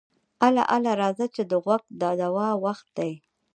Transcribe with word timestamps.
اله 0.47 0.63
اله 0.75 0.91
راځه 1.01 1.25
چې 1.35 1.41
د 1.51 1.53
غوږ 1.63 1.83
د 2.01 2.03
دوا 2.21 2.49
وخت 2.65 2.87
دی. 2.97 3.11